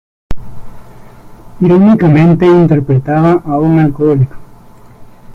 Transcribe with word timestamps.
Irónicamente, 1.59 2.47
interpretaba 2.47 3.33
a 3.33 3.57
un 3.59 3.77
alcohólico. 3.77 4.35